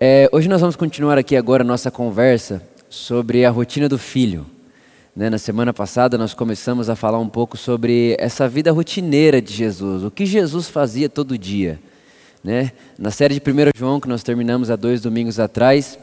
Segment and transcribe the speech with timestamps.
[0.00, 4.46] É, hoje nós vamos continuar aqui agora nossa conversa sobre a rotina do filho.
[5.14, 5.28] Né?
[5.28, 10.04] Na semana passada nós começamos a falar um pouco sobre essa vida rotineira de Jesus,
[10.04, 11.80] o que Jesus fazia todo dia.
[12.44, 12.70] Né?
[12.96, 15.98] Na série de 1 João, que nós terminamos há dois domingos atrás,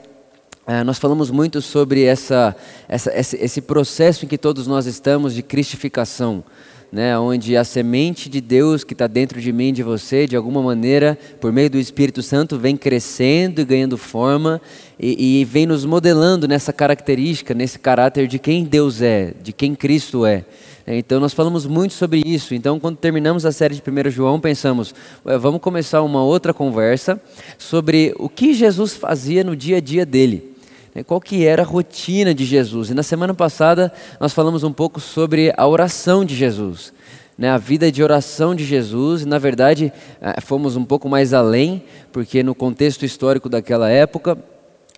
[0.67, 2.53] é, nós falamos muito sobre essa,
[2.89, 6.43] essa, esse, esse processo em que todos nós estamos de cristificação
[6.91, 10.61] né, onde a semente de Deus que está dentro de mim, de você, de alguma
[10.61, 14.61] maneira, por meio do Espírito Santo, vem crescendo e ganhando forma
[14.99, 19.75] e, e vem nos modelando nessa característica, nesse caráter de quem Deus é, de quem
[19.75, 20.45] Cristo é.
[20.87, 22.53] Então nós falamos muito sobre isso.
[22.53, 24.93] Então quando terminamos a série de 1 João, pensamos,
[25.23, 27.19] vamos começar uma outra conversa
[27.57, 30.54] sobre o que Jesus fazia no dia a dia dele.
[30.95, 32.89] Né, qual que era a rotina de Jesus.
[32.89, 36.93] E na semana passada nós falamos um pouco sobre a oração de Jesus,
[37.37, 41.33] né, a vida de oração de Jesus, e na verdade eh, fomos um pouco mais
[41.33, 44.37] além, porque no contexto histórico daquela época,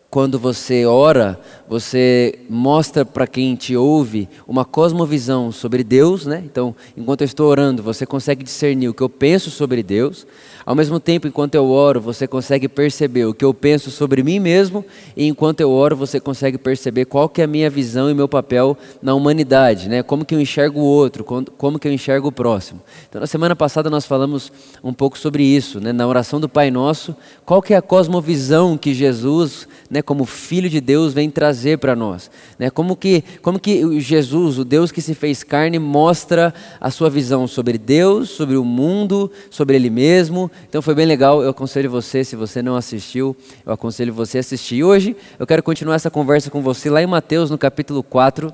[0.10, 6.42] quando você ora, você mostra para quem te ouve uma cosmovisão sobre Deus, né?
[6.46, 10.26] Então, enquanto eu estou orando, você consegue discernir o que eu penso sobre Deus.
[10.66, 14.40] Ao mesmo tempo, enquanto eu oro, você consegue perceber o que eu penso sobre mim
[14.40, 14.84] mesmo,
[15.16, 18.28] e enquanto eu oro, você consegue perceber qual que é a minha visão e meu
[18.28, 20.04] papel na humanidade, né?
[20.04, 22.82] Como que eu enxergo o outro, como que eu enxergo o próximo.
[23.08, 24.52] Então, na semana passada nós falamos
[24.84, 25.94] um pouco sobre isso, né?
[25.94, 30.70] Na oração do Pai Nosso, qual que é a cosmovisão que Jesus, né, como filho
[30.70, 32.70] de Deus, vem trazer para nós, né?
[32.70, 37.48] Como que como que Jesus, o Deus que se fez carne, mostra a sua visão
[37.48, 42.24] sobre Deus, sobre o mundo, sobre ele mesmo, então foi bem legal, eu aconselho você,
[42.24, 44.76] se você não assistiu, eu aconselho você a assistir.
[44.76, 48.54] E hoje eu quero continuar essa conversa com você lá em Mateus, no capítulo 4.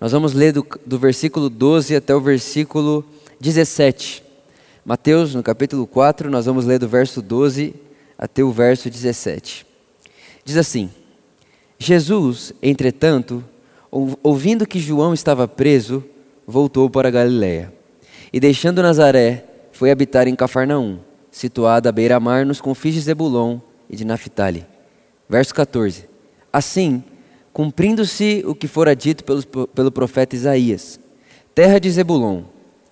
[0.00, 3.04] Nós vamos ler do, do versículo 12 até o versículo
[3.40, 4.22] 17.
[4.84, 7.74] Mateus, no capítulo 4, nós vamos ler do verso 12
[8.18, 9.69] até o verso 17.
[10.50, 10.90] Diz assim:
[11.78, 13.44] Jesus, entretanto,
[14.20, 16.02] ouvindo que João estava preso,
[16.44, 17.72] voltou para Galiléia.
[18.32, 20.98] E deixando Nazaré, foi habitar em Cafarnaum,
[21.30, 24.66] situada à beira-mar nos confins de Zebulon e de Naphtali.
[25.28, 26.08] Verso 14.
[26.52, 27.04] Assim,
[27.52, 30.98] cumprindo-se o que fora dito pelo, pelo profeta Isaías:
[31.54, 32.42] Terra de Zebulon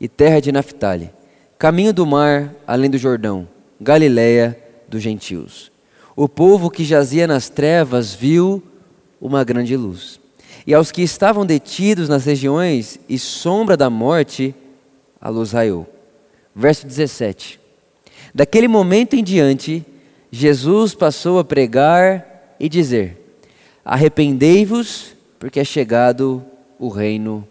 [0.01, 1.11] e terra de Naphtali,
[1.59, 3.49] caminho do mar além do Jordão,
[3.81, 4.57] Galiléia
[4.89, 5.77] dos gentios.
[6.21, 8.61] O povo que jazia nas trevas viu
[9.21, 10.19] uma grande luz.
[10.67, 14.53] E aos que estavam detidos nas regiões e sombra da morte,
[15.21, 15.87] a luz raiou
[16.53, 17.61] verso 17.
[18.35, 19.87] Daquele momento em diante,
[20.29, 23.39] Jesus passou a pregar e dizer:
[23.85, 26.45] Arrependei-vos, porque é chegado
[26.81, 27.47] o reino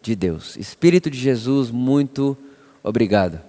[0.00, 0.56] de Deus.
[0.56, 2.38] Espírito de Jesus, muito
[2.80, 3.47] obrigado.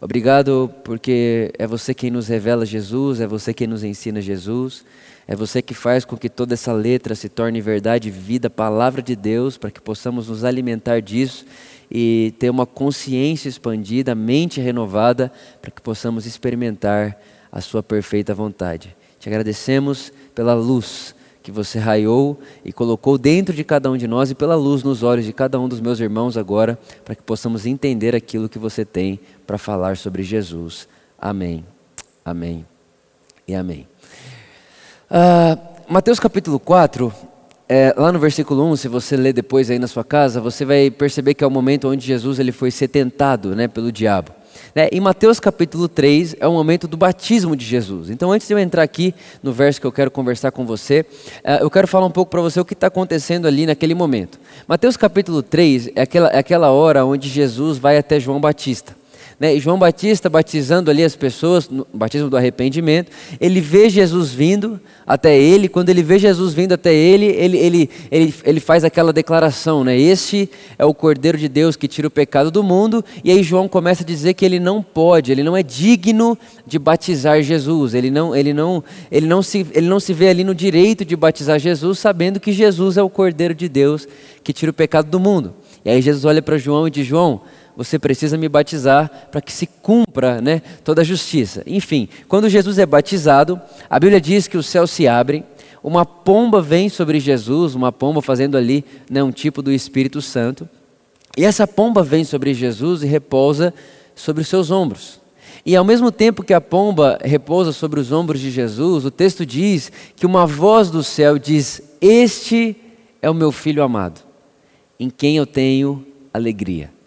[0.00, 4.84] Obrigado porque é você quem nos revela Jesus, é você quem nos ensina Jesus,
[5.26, 9.16] é você que faz com que toda essa letra se torne verdade, vida, palavra de
[9.16, 11.44] Deus, para que possamos nos alimentar disso
[11.90, 17.20] e ter uma consciência expandida, mente renovada, para que possamos experimentar
[17.50, 18.94] a Sua perfeita vontade.
[19.18, 21.12] Te agradecemos pela luz
[21.48, 25.02] que você raiou e colocou dentro de cada um de nós e pela luz nos
[25.02, 28.84] olhos de cada um dos meus irmãos agora, para que possamos entender aquilo que você
[28.84, 30.86] tem para falar sobre Jesus.
[31.18, 31.64] Amém,
[32.22, 32.66] amém
[33.46, 33.88] e amém.
[35.10, 37.10] Uh, Mateus capítulo 4
[37.66, 40.90] é, lá no versículo 1, se você ler depois aí na sua casa, você vai
[40.90, 44.32] perceber que é o momento onde Jesus ele foi ser tentado né, pelo diabo.
[44.74, 44.88] Né?
[44.92, 48.10] Em Mateus capítulo 3 é o momento do batismo de Jesus.
[48.10, 51.06] Então, antes de eu entrar aqui no verso que eu quero conversar com você,
[51.44, 54.38] é, eu quero falar um pouco para você o que está acontecendo ali naquele momento.
[54.66, 58.97] Mateus capítulo 3 é aquela, é aquela hora onde Jesus vai até João Batista.
[59.38, 59.56] Né?
[59.60, 65.38] João Batista batizando ali as pessoas, no batismo do arrependimento, ele vê Jesus vindo até
[65.38, 69.84] ele, quando ele vê Jesus vindo até ele, ele, ele, ele, ele faz aquela declaração,
[69.84, 69.96] né?
[69.96, 73.68] Este é o Cordeiro de Deus que tira o pecado do mundo, e aí João
[73.68, 78.10] começa a dizer que ele não pode, ele não é digno de batizar Jesus, ele
[78.10, 81.60] não, ele não, ele não, se, ele não se vê ali no direito de batizar
[81.60, 84.06] Jesus, sabendo que Jesus é o Cordeiro de Deus
[84.42, 85.54] que tira o pecado do mundo.
[85.84, 87.40] E aí Jesus olha para João e diz: João,
[87.78, 91.62] você precisa me batizar para que se cumpra né, toda a justiça.
[91.64, 95.44] Enfim, quando Jesus é batizado, a Bíblia diz que os céus se abrem,
[95.80, 100.68] uma pomba vem sobre Jesus, uma pomba fazendo ali né, um tipo do Espírito Santo,
[101.36, 103.72] e essa pomba vem sobre Jesus e repousa
[104.12, 105.20] sobre os seus ombros.
[105.64, 109.46] E ao mesmo tempo que a pomba repousa sobre os ombros de Jesus, o texto
[109.46, 112.74] diz que uma voz do céu diz: Este
[113.22, 114.20] é o meu filho amado,
[114.98, 116.04] em quem eu tenho
[116.34, 116.97] alegria.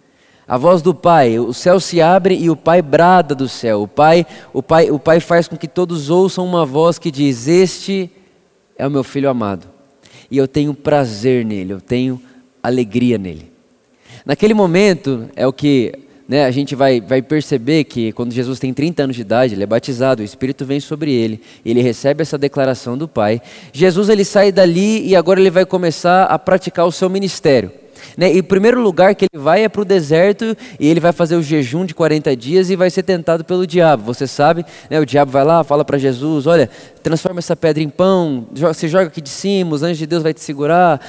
[0.47, 3.83] A voz do Pai, o céu se abre e o Pai brada do céu.
[3.83, 7.47] O Pai, o Pai, o Pai faz com que todos ouçam uma voz que diz:
[7.47, 8.09] "Este
[8.77, 9.67] é o meu filho amado,
[10.29, 12.21] e eu tenho prazer nele, eu tenho
[12.61, 13.51] alegria nele".
[14.25, 15.93] Naquele momento é o que
[16.27, 19.63] né, a gente vai, vai perceber que quando Jesus tem 30 anos de idade, ele
[19.63, 23.41] é batizado, o Espírito vem sobre ele, ele recebe essa declaração do Pai.
[23.73, 27.80] Jesus ele sai dali e agora ele vai começar a praticar o seu ministério.
[28.17, 28.33] Né?
[28.33, 31.35] E o primeiro lugar que ele vai é para o deserto e ele vai fazer
[31.35, 34.03] o jejum de 40 dias e vai ser tentado pelo diabo.
[34.03, 34.99] Você sabe, né?
[34.99, 36.69] o diabo vai lá, fala para Jesus: Olha,
[37.01, 40.33] transforma essa pedra em pão, se joga aqui de cima, os anjos de Deus vai
[40.33, 40.99] te segurar,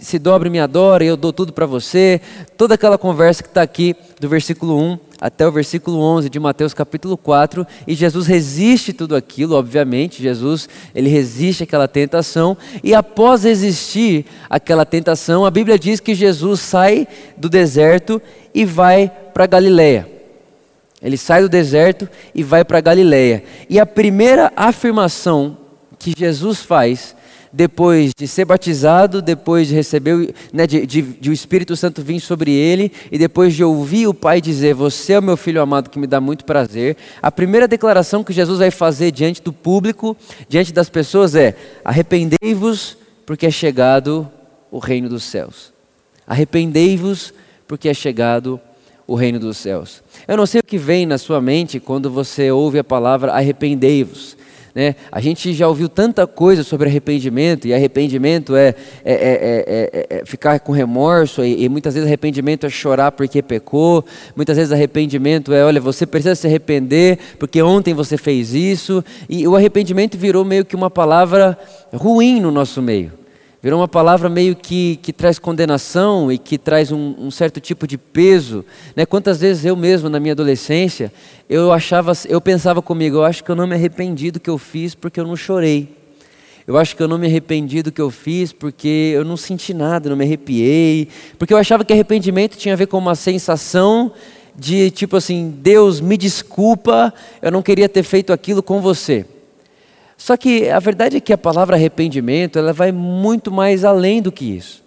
[0.00, 2.20] se dobre e me adora eu dou tudo para você.
[2.56, 6.74] Toda aquela conversa que está aqui do versículo 1 até o versículo 11 de Mateus
[6.74, 13.44] capítulo 4, e Jesus resiste tudo aquilo, obviamente, Jesus, ele resiste aquela tentação, e após
[13.44, 18.20] resistir aquela tentação, a Bíblia diz que Jesus sai do deserto
[18.54, 20.08] e vai para Galiléia.
[21.02, 23.44] Ele sai do deserto e vai para Galiléia.
[23.68, 25.56] E a primeira afirmação
[25.98, 27.14] que Jesus faz
[27.52, 32.20] depois de ser batizado, depois de receber, né, de, de, de, o Espírito Santo vir
[32.20, 35.90] sobre ele, e depois de ouvir o Pai dizer: Você é o meu filho amado
[35.90, 40.16] que me dá muito prazer, a primeira declaração que Jesus vai fazer diante do público,
[40.48, 44.30] diante das pessoas é: Arrependei-vos, porque é chegado
[44.70, 45.72] o reino dos céus.
[46.26, 47.32] Arrependei-vos,
[47.66, 48.60] porque é chegado
[49.06, 50.02] o reino dos céus.
[50.26, 54.36] Eu não sei o que vem na sua mente quando você ouve a palavra arrependei-vos.
[54.76, 54.94] Né?
[55.10, 60.60] A gente já ouviu tanta coisa sobre arrependimento, e arrependimento é, é, é, é ficar
[60.60, 64.04] com remorso, e, e, muitas vezes arrependimento é chorar porque pecou,
[64.36, 69.48] muitas vezes arrependimento é, olha, você precisa se arrepender porque ontem você fez isso, e
[69.48, 71.58] o arrependimento virou meio que uma palavra
[71.94, 73.25] ruim no nosso meio.
[73.66, 77.84] Virou uma palavra meio que, que traz condenação e que traz um, um certo tipo
[77.84, 78.64] de peso.
[78.94, 79.04] Né?
[79.04, 81.12] Quantas vezes eu mesmo, na minha adolescência,
[81.50, 84.56] eu achava, eu pensava comigo, eu acho que eu não me arrependi do que eu
[84.56, 85.88] fiz porque eu não chorei.
[86.64, 89.74] Eu acho que eu não me arrependi do que eu fiz porque eu não senti
[89.74, 91.08] nada, não me arrepiei.
[91.36, 94.12] Porque eu achava que arrependimento tinha a ver com uma sensação
[94.54, 99.26] de tipo assim, Deus, me desculpa, eu não queria ter feito aquilo com você.
[100.16, 104.32] Só que a verdade é que a palavra arrependimento ela vai muito mais além do
[104.32, 104.82] que isso.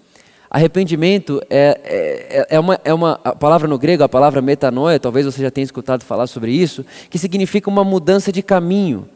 [0.50, 5.44] Arrependimento é, é, é, uma, é uma palavra no grego, a palavra metanoia, talvez você
[5.44, 9.08] já tenha escutado falar sobre isso, que significa uma mudança de caminho,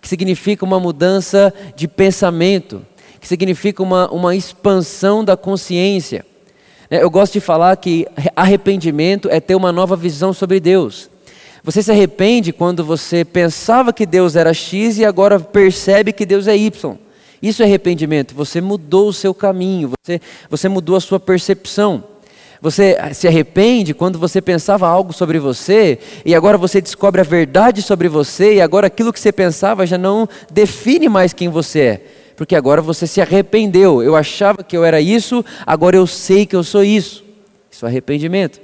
[0.00, 2.84] que significa uma mudança de pensamento,
[3.20, 6.26] que significa uma, uma expansão da consciência.
[6.90, 11.08] Eu gosto de falar que arrependimento é ter uma nova visão sobre Deus.
[11.62, 16.48] Você se arrepende quando você pensava que Deus era X e agora percebe que Deus
[16.48, 16.98] é Y.
[17.42, 18.34] Isso é arrependimento.
[18.34, 22.04] Você mudou o seu caminho, você, você mudou a sua percepção.
[22.62, 27.80] Você se arrepende quando você pensava algo sobre você e agora você descobre a verdade
[27.80, 32.00] sobre você e agora aquilo que você pensava já não define mais quem você é.
[32.36, 34.02] Porque agora você se arrependeu.
[34.02, 37.24] Eu achava que eu era isso, agora eu sei que eu sou isso.
[37.70, 38.60] Isso é arrependimento.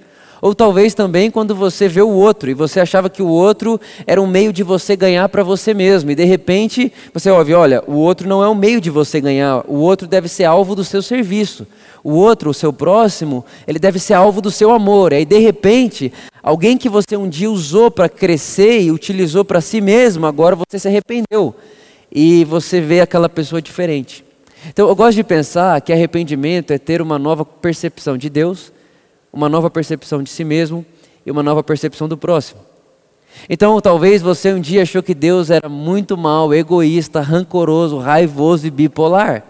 [0.46, 4.22] Ou talvez também quando você vê o outro e você achava que o outro era
[4.22, 7.94] um meio de você ganhar para você mesmo, e de repente você ouve: olha, o
[7.94, 11.02] outro não é um meio de você ganhar, o outro deve ser alvo do seu
[11.02, 11.66] serviço,
[12.04, 15.12] o outro, o seu próximo, ele deve ser alvo do seu amor.
[15.12, 19.80] Aí de repente, alguém que você um dia usou para crescer e utilizou para si
[19.80, 21.56] mesmo, agora você se arrependeu
[22.08, 24.24] e você vê aquela pessoa diferente.
[24.68, 28.75] Então eu gosto de pensar que arrependimento é ter uma nova percepção de Deus
[29.36, 30.84] uma nova percepção de si mesmo
[31.24, 32.58] e uma nova percepção do próximo.
[33.50, 38.70] Então, talvez você um dia achou que Deus era muito mal, egoísta, rancoroso, raivoso e
[38.70, 39.44] bipolar.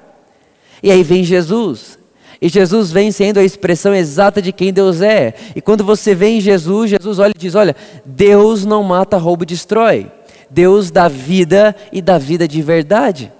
[0.82, 2.00] E aí vem Jesus.
[2.42, 5.34] E Jesus vem sendo a expressão exata de quem Deus é.
[5.54, 9.44] E quando você vê em Jesus, Jesus olha e diz: Olha, Deus não mata, rouba
[9.44, 10.10] e destrói.
[10.50, 13.32] Deus dá vida e dá vida de verdade.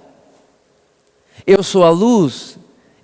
[1.45, 2.57] Eu sou a luz,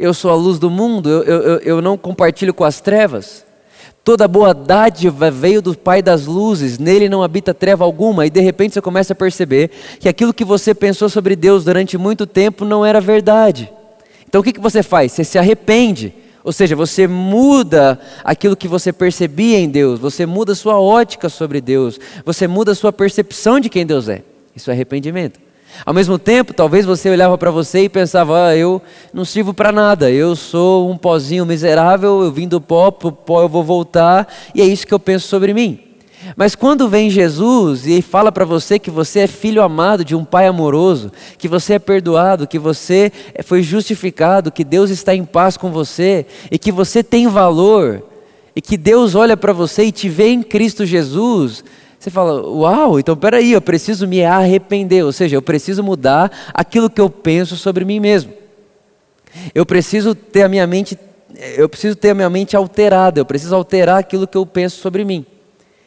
[0.04, 3.46] eu sou a luz do mundo, eu, eu, eu não compartilho com as trevas.
[4.04, 8.42] Toda boa dádiva veio do Pai das luzes, nele não habita treva alguma, e de
[8.42, 12.66] repente você começa a perceber que aquilo que você pensou sobre Deus durante muito tempo
[12.66, 13.72] não era verdade.
[14.28, 15.14] Então o que, que você faz?
[15.14, 20.54] Você se arrepende, ou seja, você muda aquilo que você percebia em Deus, você muda
[20.54, 24.22] sua ótica sobre Deus, você muda sua percepção de quem Deus é.
[24.54, 25.40] Isso é arrependimento.
[25.86, 28.82] Ao mesmo tempo, talvez você olhava para você e pensava: ah, eu
[29.14, 33.12] não sirvo para nada, eu sou um pozinho miserável, eu vim do pó, para o
[33.12, 35.80] pó eu vou voltar, e é isso que eu penso sobre mim.
[36.38, 40.24] Mas quando vem Jesus e fala para você que você é filho amado de um
[40.24, 43.12] pai amoroso, que você é perdoado, que você
[43.44, 48.04] foi justificado, que Deus está em paz com você e que você tem valor,
[48.56, 51.64] e que Deus olha para você e te vê em Cristo Jesus,
[52.04, 56.90] você fala: Uau, então peraí, eu preciso me arrepender, ou seja, eu preciso mudar aquilo
[56.90, 58.34] que eu penso sobre mim mesmo.
[59.56, 61.00] Eu preciso ter a minha mente,
[61.56, 65.06] eu preciso ter a minha mente alterada, eu preciso alterar aquilo que eu penso sobre
[65.06, 65.26] mim.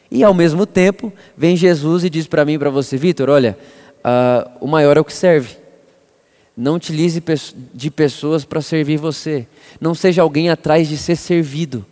[0.09, 3.55] E ao mesmo tempo, vem Jesus e diz para mim e para você, Vitor, olha,
[3.99, 5.55] uh, o maior é o que serve.
[6.55, 7.23] Não utilize
[7.73, 9.45] de pessoas para servir você.
[9.79, 11.85] Não seja alguém atrás de ser servido.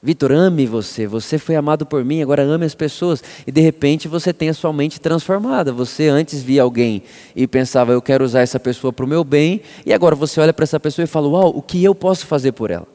[0.00, 1.06] Vitor, ame você.
[1.06, 3.22] Você foi amado por mim, agora ame as pessoas.
[3.46, 5.72] E de repente você tem a sua mente transformada.
[5.72, 7.02] Você antes via alguém
[7.34, 9.60] e pensava, eu quero usar essa pessoa para o meu bem.
[9.84, 12.52] E agora você olha para essa pessoa e fala, uau, o que eu posso fazer
[12.52, 12.86] por ela?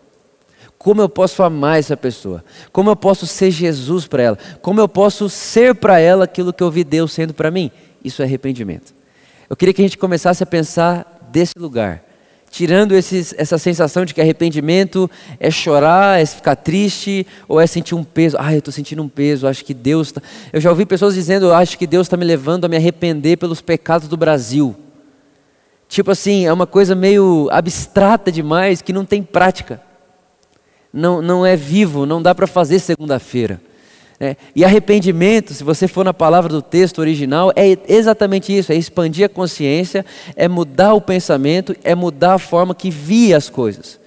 [0.78, 2.44] Como eu posso amar essa pessoa?
[2.72, 4.38] Como eu posso ser Jesus para ela?
[4.62, 7.72] Como eu posso ser para ela aquilo que eu vi Deus sendo para mim?
[8.04, 8.94] Isso é arrependimento.
[9.50, 12.04] Eu queria que a gente começasse a pensar desse lugar,
[12.54, 17.96] tirando esses, essa sensação de que arrependimento é chorar, é ficar triste, ou é sentir
[17.96, 18.38] um peso.
[18.40, 20.12] Ah, eu estou sentindo um peso, acho que Deus.
[20.12, 20.22] Tá...
[20.54, 23.60] Eu já ouvi pessoas dizendo, acho que Deus está me levando a me arrepender pelos
[23.60, 24.76] pecados do Brasil.
[25.90, 29.82] Tipo assim, é uma coisa meio abstrata demais que não tem prática.
[30.94, 33.60] Não, não é vivo, não dá para fazer segunda-feira.
[34.20, 38.76] É, e arrependimento, se você for na palavra do texto original, é exatamente isso: é
[38.76, 40.06] expandir a consciência,
[40.36, 44.00] é mudar o pensamento, é mudar a forma que via as coisas.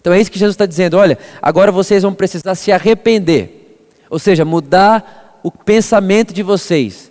[0.00, 3.78] Então é isso que Jesus está dizendo: olha, agora vocês vão precisar se arrepender,
[4.08, 7.10] ou seja, mudar o pensamento de vocês,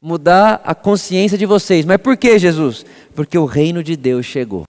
[0.00, 1.84] mudar a consciência de vocês.
[1.84, 2.84] Mas por que, Jesus?
[3.14, 4.64] Porque o reino de Deus chegou.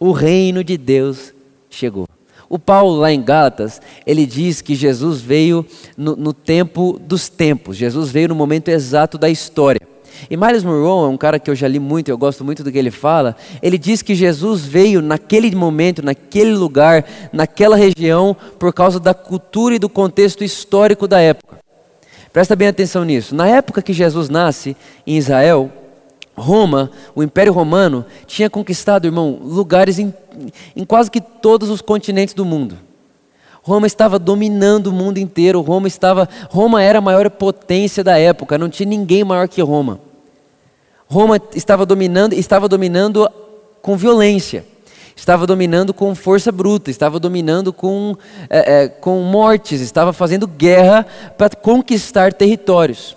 [0.00, 1.32] O reino de Deus
[1.70, 2.06] chegou.
[2.48, 7.76] O Paulo, lá em Gálatas, ele diz que Jesus veio no, no, tempo dos tempos,
[7.76, 9.80] Jesus veio no momento exato da história.
[10.30, 12.72] E Miles Monroe é um cara que eu já li muito, eu gosto muito do
[12.72, 13.36] que ele fala.
[13.62, 19.76] Ele diz que Jesus veio naquele momento, naquele lugar, naquela região, por causa da cultura
[19.76, 21.58] e do contexto histórico da época.
[22.32, 23.34] Presta bem atenção nisso.
[23.34, 24.76] Na época que Jesus nasce
[25.06, 25.70] em Israel,
[26.38, 30.12] Roma, o Império Romano, tinha conquistado, irmão, lugares em,
[30.74, 32.78] em quase que todos os continentes do mundo.
[33.68, 35.60] Roma estava dominando o mundo inteiro.
[35.60, 38.56] Roma estava, Roma era a maior potência da época.
[38.56, 40.00] Não tinha ninguém maior que Roma.
[41.06, 43.28] Roma estava dominando, estava dominando
[43.82, 44.64] com violência.
[45.14, 46.90] Estava dominando com força bruta.
[46.90, 48.16] Estava dominando com,
[48.48, 49.82] é, é, com mortes.
[49.82, 53.14] Estava fazendo guerra para conquistar territórios.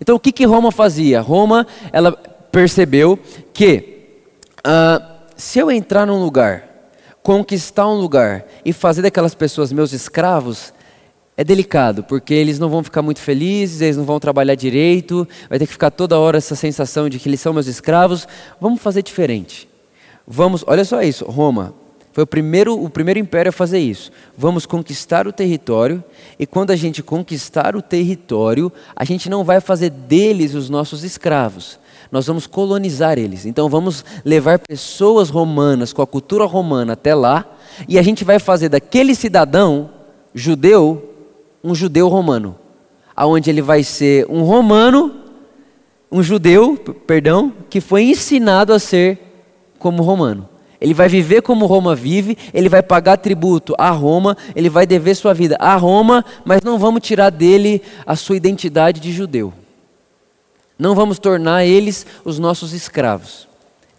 [0.00, 1.20] Então o que, que Roma fazia?
[1.20, 2.18] Roma, ela
[2.52, 3.18] percebeu
[3.54, 4.20] que
[4.58, 5.02] uh,
[5.34, 6.68] se eu entrar num lugar,
[7.22, 10.72] conquistar um lugar e fazer daquelas pessoas meus escravos,
[11.34, 15.58] é delicado, porque eles não vão ficar muito felizes, eles não vão trabalhar direito, vai
[15.58, 18.28] ter que ficar toda hora essa sensação de que eles são meus escravos.
[18.60, 19.66] Vamos fazer diferente.
[20.26, 21.74] Vamos, olha só isso, Roma
[22.12, 24.12] foi o primeiro, o primeiro império a fazer isso.
[24.36, 26.04] Vamos conquistar o território,
[26.38, 31.04] e quando a gente conquistar o território, a gente não vai fazer deles os nossos
[31.04, 31.80] escravos
[32.12, 33.46] nós vamos colonizar eles.
[33.46, 37.46] Então vamos levar pessoas romanas com a cultura romana até lá,
[37.88, 39.88] e a gente vai fazer daquele cidadão
[40.34, 41.08] judeu
[41.64, 42.54] um judeu romano,
[43.16, 45.14] aonde ele vai ser um romano,
[46.10, 46.76] um judeu,
[47.06, 49.18] perdão, que foi ensinado a ser
[49.78, 50.48] como romano.
[50.78, 55.14] Ele vai viver como Roma vive, ele vai pagar tributo a Roma, ele vai dever
[55.14, 59.52] sua vida a Roma, mas não vamos tirar dele a sua identidade de judeu.
[60.82, 63.46] Não vamos tornar eles os nossos escravos.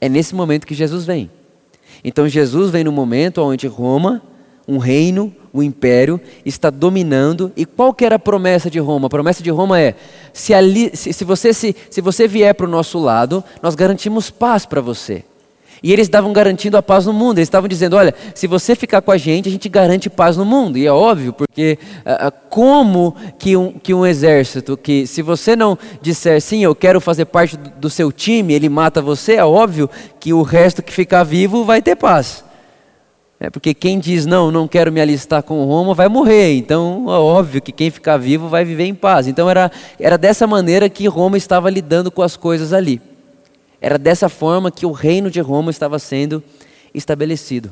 [0.01, 1.31] É nesse momento que Jesus vem.
[2.03, 4.21] Então Jesus vem no momento onde Roma,
[4.67, 7.53] um reino, um império, está dominando.
[7.55, 9.07] E qual que era a promessa de Roma?
[9.07, 9.95] A promessa de Roma é:
[10.33, 14.29] se, ali, se, se você, se, se você vier para o nosso lado, nós garantimos
[14.29, 15.23] paz para você.
[15.83, 17.39] E eles estavam garantindo a paz no mundo.
[17.39, 20.45] Eles estavam dizendo: olha, se você ficar com a gente, a gente garante paz no
[20.45, 20.77] mundo.
[20.77, 25.77] E é óbvio, porque uh, como que um, que um exército, que se você não
[26.01, 29.89] disser sim, eu quero fazer parte do, do seu time, ele mata você, é óbvio
[30.21, 32.45] que o resto que ficar vivo vai ter paz.
[33.37, 36.53] É porque quem diz não, não quero me alistar com Roma, vai morrer.
[36.53, 39.27] Então, é óbvio que quem ficar vivo vai viver em paz.
[39.27, 43.01] Então, era, era dessa maneira que Roma estava lidando com as coisas ali.
[43.83, 46.41] Era dessa forma que o reino de Roma estava sendo
[46.93, 47.69] estabelecido.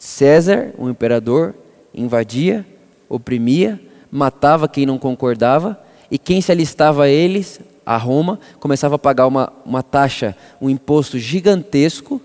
[0.00, 1.54] César, o imperador,
[1.94, 2.66] invadia,
[3.08, 8.98] oprimia, matava quem não concordava, e quem se alistava a eles, a Roma, começava a
[8.98, 12.20] pagar uma, uma taxa, um imposto gigantesco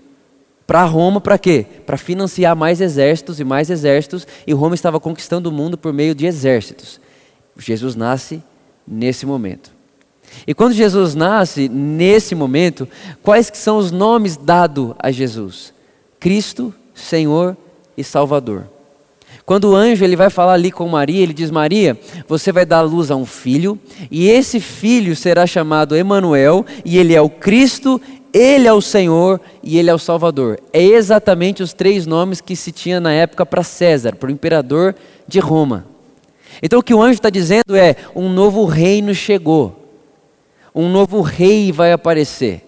[0.66, 1.64] para Roma, para quê?
[1.86, 6.16] Para financiar mais exércitos e mais exércitos, e Roma estava conquistando o mundo por meio
[6.16, 7.00] de exércitos.
[7.56, 8.42] Jesus nasce
[8.88, 9.73] nesse momento.
[10.46, 12.88] E quando Jesus nasce, nesse momento,
[13.22, 15.72] quais que são os nomes dados a Jesus?
[16.20, 17.56] Cristo, Senhor
[17.96, 18.64] e Salvador.
[19.46, 22.80] Quando o anjo ele vai falar ali com Maria, ele diz: Maria, você vai dar
[22.80, 23.78] luz a um filho,
[24.10, 28.00] e esse filho será chamado Emanuel, e ele é o Cristo,
[28.34, 30.58] ele é o Senhor e ele é o Salvador.
[30.72, 34.92] É exatamente os três nomes que se tinha na época para César, para o imperador
[35.28, 35.86] de Roma.
[36.60, 39.83] Então o que o anjo está dizendo é: um novo reino chegou,
[40.74, 42.62] um novo rei vai aparecer.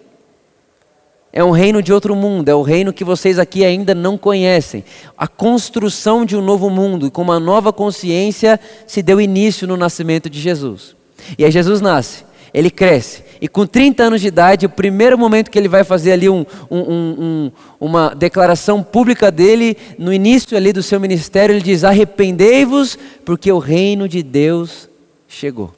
[1.32, 4.82] É um reino de outro mundo, é o reino que vocês aqui ainda não conhecem.
[5.18, 10.30] A construção de um novo mundo, com uma nova consciência, se deu início no nascimento
[10.30, 10.96] de Jesus.
[11.36, 15.50] E aí Jesus nasce, ele cresce, e com 30 anos de idade, o primeiro momento
[15.50, 20.72] que ele vai fazer ali um, um, um, uma declaração pública dele, no início ali
[20.72, 24.88] do seu ministério, ele diz: Arrependei-vos, porque o reino de Deus
[25.28, 25.75] chegou.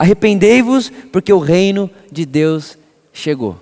[0.00, 2.78] Arrependei-vos, porque o reino de Deus
[3.12, 3.58] chegou.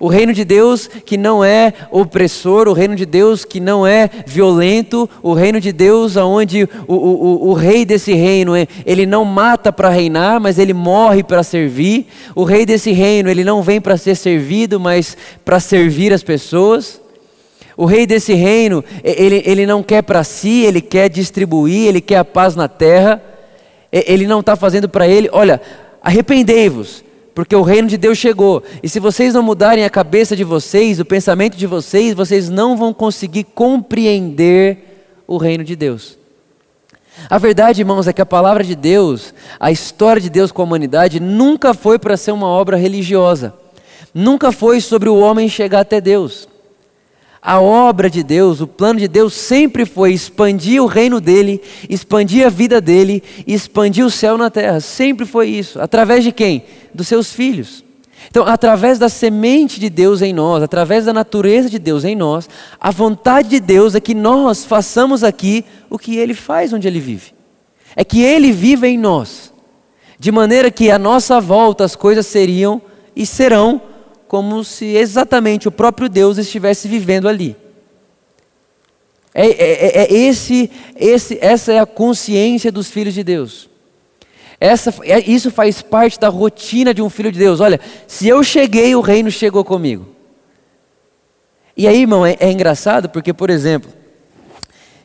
[0.00, 4.10] O reino de Deus que não é opressor, o reino de Deus que não é
[4.26, 9.24] violento, o reino de Deus onde o, o, o rei desse reino, é, ele não
[9.24, 12.08] mata para reinar, mas ele morre para servir.
[12.34, 17.00] O rei desse reino, ele não vem para ser servido, mas para servir as pessoas.
[17.76, 22.16] O rei desse reino, ele, ele não quer para si, ele quer distribuir, ele quer
[22.16, 23.22] a paz na terra.
[23.92, 25.60] Ele não está fazendo para ele, olha,
[26.02, 28.62] arrependei-vos porque o reino de Deus chegou.
[28.82, 32.76] E se vocês não mudarem a cabeça de vocês, o pensamento de vocês, vocês não
[32.76, 36.18] vão conseguir compreender o reino de Deus.
[37.28, 40.64] A verdade, irmãos, é que a palavra de Deus, a história de Deus com a
[40.64, 43.54] humanidade, nunca foi para ser uma obra religiosa.
[44.14, 46.48] Nunca foi sobre o homem chegar até Deus.
[47.44, 52.46] A obra de Deus, o plano de Deus sempre foi expandir o reino dele, expandir
[52.46, 54.78] a vida dele, expandir o céu na terra.
[54.78, 55.80] Sempre foi isso.
[55.80, 56.62] Através de quem?
[56.94, 57.82] Dos seus filhos.
[58.30, 62.48] Então, através da semente de Deus em nós, através da natureza de Deus em nós,
[62.80, 67.00] a vontade de Deus é que nós façamos aqui o que ele faz onde ele
[67.00, 67.32] vive.
[67.96, 69.52] É que ele vive em nós.
[70.16, 72.80] De maneira que a nossa volta as coisas seriam
[73.16, 73.82] e serão
[74.32, 77.54] como se exatamente o próprio Deus estivesse vivendo ali.
[79.34, 83.68] É, é, é, é esse, esse, essa é a consciência dos filhos de Deus.
[84.58, 87.60] Essa, é, isso faz parte da rotina de um filho de Deus.
[87.60, 90.08] Olha, se eu cheguei, o reino chegou comigo.
[91.76, 93.92] E aí, irmão, é, é engraçado porque, por exemplo,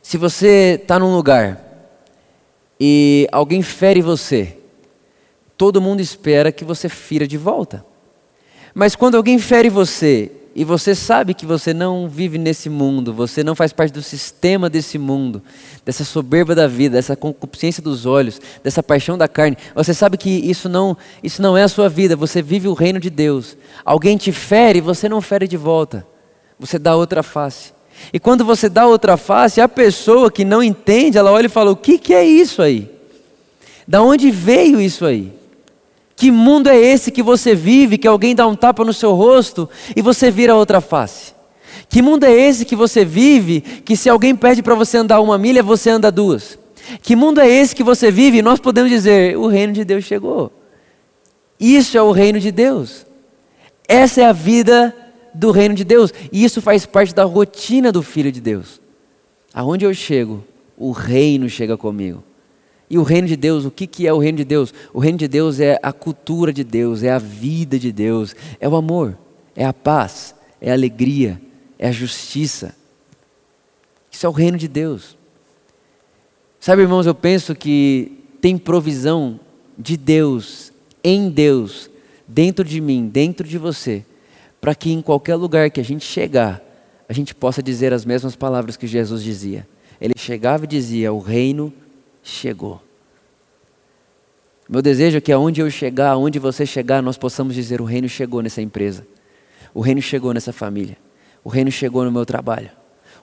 [0.01, 1.61] se você está num lugar
[2.79, 4.57] e alguém fere você,
[5.57, 7.83] todo mundo espera que você fira de volta.
[8.77, 13.43] Mas quando alguém fere você e você sabe que você não vive nesse mundo, você
[13.43, 15.41] não faz parte do sistema desse mundo,
[15.83, 20.29] dessa soberba da vida, dessa concupiscência dos olhos, dessa paixão da carne, você sabe que
[20.29, 23.57] isso não, isso não é a sua vida, você vive o reino de Deus.
[23.83, 26.05] Alguém te fere, você não fere de volta,
[26.59, 27.73] você dá outra face.
[28.13, 31.71] E quando você dá outra face, a pessoa que não entende, ela olha e fala:
[31.71, 32.87] O que, que é isso aí?
[33.87, 35.35] Da onde veio isso aí?
[36.17, 39.69] Que mundo é esse que você vive, que alguém dá um tapa no seu rosto
[39.95, 41.35] e você vira outra face?
[41.87, 45.37] Que mundo é esse que você vive, que se alguém pede para você andar uma
[45.37, 46.57] milha, você anda duas?
[47.03, 50.05] Que mundo é esse que você vive e nós podemos dizer: o reino de Deus
[50.05, 50.51] chegou.
[51.59, 53.05] Isso é o reino de Deus.
[53.87, 54.95] Essa é a vida
[55.35, 56.11] do reino de Deus.
[56.31, 58.81] E isso faz parte da rotina do filho de Deus.
[59.53, 60.43] Aonde eu chego,
[60.75, 62.23] o reino chega comigo.
[62.89, 64.73] E o reino de Deus, o que, que é o reino de Deus?
[64.93, 68.67] O reino de Deus é a cultura de Deus, é a vida de Deus, é
[68.67, 69.17] o amor,
[69.55, 71.41] é a paz, é a alegria,
[71.77, 72.73] é a justiça.
[74.09, 75.17] Isso é o reino de Deus.
[76.59, 79.39] Sabe, irmãos, eu penso que tem provisão
[79.77, 80.71] de Deus,
[81.03, 81.89] em Deus,
[82.27, 84.05] dentro de mim, dentro de você,
[84.59, 86.63] para que em qualquer lugar que a gente chegar,
[87.07, 89.67] a gente possa dizer as mesmas palavras que Jesus dizia.
[89.99, 91.86] Ele chegava e dizia: O reino de
[92.27, 92.81] chegou.
[94.67, 98.09] Meu desejo é que aonde eu chegar, aonde você chegar, nós possamos dizer: o reino
[98.09, 99.07] chegou nessa empresa,
[99.73, 100.97] o reino chegou nessa família,
[101.43, 102.69] o reino chegou no meu trabalho,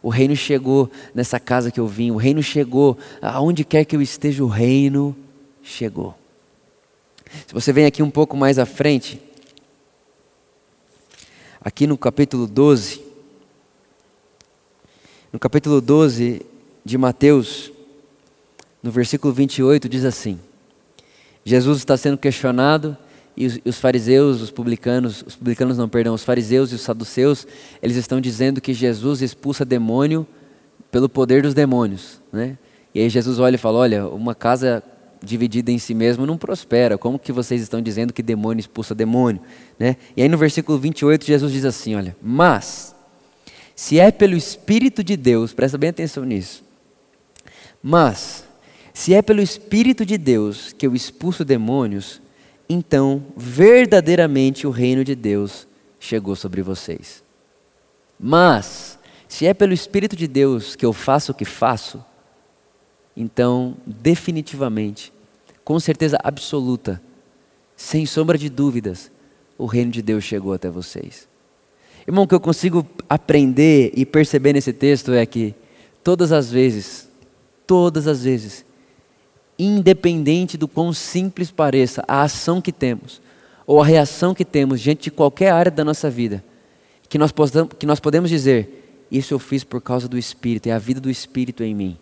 [0.02, 4.00] o reino chegou nessa casa que eu vim, o reino chegou aonde quer que eu
[4.00, 5.14] esteja, o reino
[5.62, 6.14] chegou.
[7.46, 9.20] Se você vem aqui um pouco mais à frente,
[11.60, 13.02] aqui no capítulo 12,
[15.30, 16.40] no capítulo 12
[16.84, 17.73] de Mateus,
[18.84, 20.38] no versículo 28 diz assim:
[21.42, 22.94] Jesus está sendo questionado
[23.34, 27.46] e os, fariseus, os publicanos, os publicanos não, perdão, os fariseus e os saduceus,
[27.82, 30.26] eles estão dizendo que Jesus expulsa demônio
[30.90, 32.58] pelo poder dos demônios, né?
[32.94, 34.82] E aí Jesus olha e fala: "Olha, uma casa
[35.22, 36.98] dividida em si mesma não prospera.
[36.98, 39.40] Como que vocês estão dizendo que demônio expulsa demônio,
[39.78, 39.96] né?
[40.14, 42.94] E aí no versículo 28 Jesus diz assim, olha: "Mas
[43.74, 46.62] se é pelo espírito de Deus, presta bem atenção nisso.
[47.82, 48.43] Mas,
[48.94, 52.22] se é pelo Espírito de Deus que eu expulso demônios,
[52.68, 55.66] então verdadeiramente o reino de Deus
[55.98, 57.22] chegou sobre vocês.
[58.18, 58.96] Mas,
[59.28, 62.02] se é pelo Espírito de Deus que eu faço o que faço,
[63.16, 65.12] então definitivamente,
[65.64, 67.02] com certeza absoluta,
[67.76, 69.10] sem sombra de dúvidas,
[69.58, 71.26] o reino de Deus chegou até vocês.
[72.06, 75.52] Irmão, o que eu consigo aprender e perceber nesse texto é que
[76.02, 77.08] todas as vezes
[77.66, 78.63] todas as vezes,
[79.58, 83.20] independente do quão simples pareça a ação que temos
[83.66, 86.44] ou a reação que temos diante de qualquer área da nossa vida,
[87.08, 87.32] que nós,
[87.78, 91.10] que nós podemos dizer: Isso eu fiz por causa do Espírito, é a vida do
[91.10, 91.96] Espírito em mim.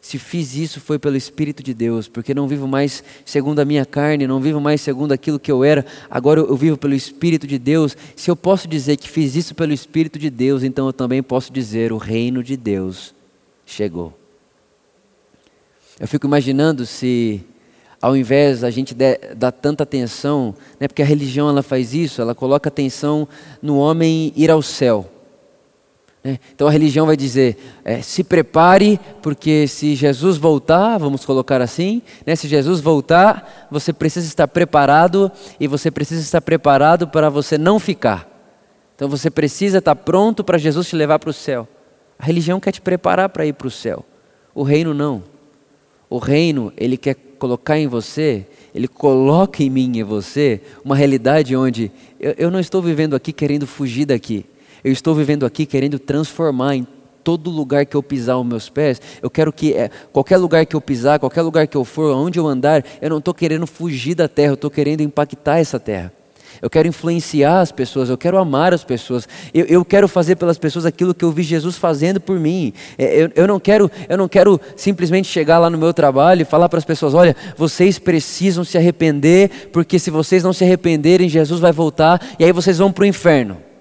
[0.00, 3.86] Se fiz isso foi pelo Espírito de Deus, porque não vivo mais segundo a minha
[3.86, 7.56] carne, não vivo mais segundo aquilo que eu era, agora eu vivo pelo Espírito de
[7.56, 7.96] Deus.
[8.16, 11.52] Se eu posso dizer que fiz isso pelo Espírito de Deus, então eu também posso
[11.52, 13.14] dizer: o reino de Deus
[13.64, 14.21] chegou.
[16.00, 17.44] Eu fico imaginando se
[18.02, 18.96] ao invés a gente
[19.36, 23.28] dar tanta atenção, né, porque a religião ela faz isso, ela coloca atenção
[23.62, 25.08] no homem ir ao céu.
[26.24, 26.40] Né?
[26.52, 32.02] Então a religião vai dizer: é, se prepare, porque se Jesus voltar, vamos colocar assim,
[32.26, 37.56] né, se Jesus voltar, você precisa estar preparado e você precisa estar preparado para você
[37.56, 38.28] não ficar.
[38.96, 41.68] Então você precisa estar pronto para Jesus te levar para o céu.
[42.18, 44.04] A religião quer te preparar para ir para o céu,
[44.54, 45.31] o reino não.
[46.12, 48.44] O reino, ele quer colocar em você,
[48.74, 53.32] ele coloca em mim e você uma realidade onde eu, eu não estou vivendo aqui
[53.32, 54.44] querendo fugir daqui.
[54.84, 56.86] Eu estou vivendo aqui querendo transformar em
[57.24, 60.76] todo lugar que eu pisar os meus pés, eu quero que é, qualquer lugar que
[60.76, 64.14] eu pisar, qualquer lugar que eu for, aonde eu andar, eu não estou querendo fugir
[64.14, 66.12] da terra, eu estou querendo impactar essa terra
[66.60, 70.58] eu quero influenciar as pessoas, eu quero amar as pessoas, eu, eu quero fazer pelas
[70.58, 72.72] pessoas aquilo que eu vi Jesus fazendo por mim.
[72.98, 76.44] É, eu, eu, não quero, eu não quero simplesmente chegar lá no meu trabalho e
[76.44, 81.28] falar para as pessoas: olha, vocês precisam se arrepender, porque se vocês não se arrependerem,
[81.28, 83.71] Jesus vai voltar e aí vocês vão para o inferno.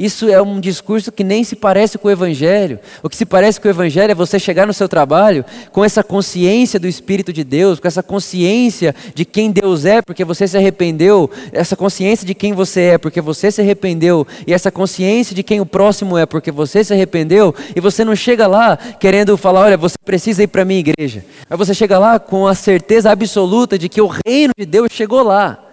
[0.00, 2.78] Isso é um discurso que nem se parece com o Evangelho.
[3.02, 6.02] O que se parece com o Evangelho é você chegar no seu trabalho com essa
[6.02, 10.56] consciência do Espírito de Deus, com essa consciência de quem Deus é, porque você se
[10.56, 15.42] arrependeu, essa consciência de quem você é, porque você se arrependeu, e essa consciência de
[15.42, 19.60] quem o próximo é, porque você se arrependeu, e você não chega lá querendo falar,
[19.66, 21.22] olha, você precisa ir para a minha igreja.
[21.46, 25.22] Mas você chega lá com a certeza absoluta de que o reino de Deus chegou
[25.22, 25.69] lá.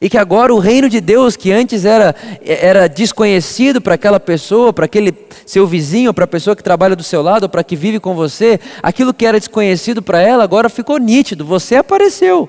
[0.00, 4.72] E que agora o reino de Deus, que antes era, era desconhecido para aquela pessoa,
[4.72, 5.14] para aquele
[5.46, 8.58] seu vizinho, para a pessoa que trabalha do seu lado, para que vive com você,
[8.82, 12.48] aquilo que era desconhecido para ela agora ficou nítido, você apareceu.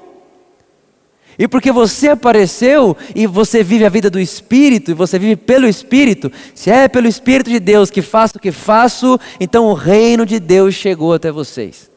[1.38, 5.67] E porque você apareceu e você vive a vida do Espírito, e você vive pelo
[5.67, 10.25] Espírito, se é pelo Espírito de Deus que faço o que faço, então o reino
[10.25, 11.94] de Deus chegou até vocês.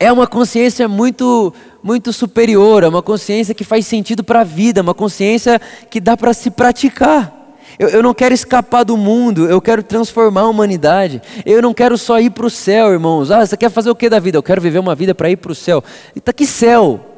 [0.00, 4.80] É uma consciência muito muito superior, é uma consciência que faz sentido para a vida,
[4.80, 5.60] uma consciência
[5.90, 7.36] que dá para se praticar.
[7.78, 11.22] Eu, eu, não quero escapar do mundo, eu quero transformar a humanidade.
[11.46, 13.30] Eu não quero só ir para o céu, irmãos.
[13.30, 14.36] Ah, você quer fazer o que da vida?
[14.36, 15.82] Eu quero viver uma vida para ir para o céu.
[16.14, 17.09] Está que céu?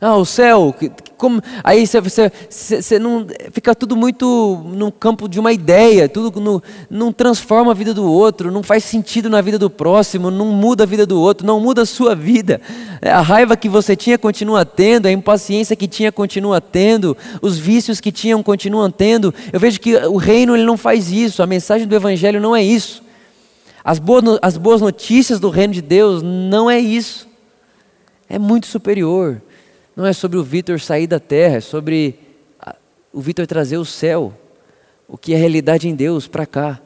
[0.00, 0.72] Ah, o céu,
[1.16, 6.40] como, aí você, você, você, não fica tudo muito no campo de uma ideia, tudo
[6.40, 10.46] no, não transforma a vida do outro, não faz sentido na vida do próximo, não
[10.46, 12.60] muda a vida do outro, não muda a sua vida.
[13.02, 17.58] É, a raiva que você tinha continua tendo, a impaciência que tinha continua tendo, os
[17.58, 19.34] vícios que tinham continuam tendo.
[19.52, 22.62] Eu vejo que o reino ele não faz isso, a mensagem do evangelho não é
[22.62, 23.02] isso.
[23.82, 27.26] As boas, as boas notícias do reino de Deus não é isso.
[28.28, 29.42] É muito superior.
[29.98, 32.20] Não é sobre o Vitor sair da terra, é sobre
[33.12, 34.32] o Vitor trazer o céu,
[35.08, 36.80] o que é realidade em Deus para cá.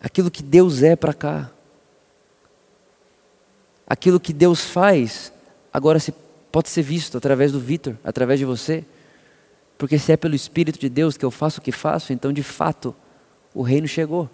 [0.00, 1.50] Aquilo que Deus é para cá.
[3.84, 5.32] Aquilo que Deus faz,
[5.72, 6.14] agora se
[6.52, 8.84] pode ser visto através do Vitor, através de você.
[9.76, 12.44] Porque se é pelo Espírito de Deus que eu faço o que faço, então de
[12.44, 12.94] fato
[13.52, 14.30] o reino chegou.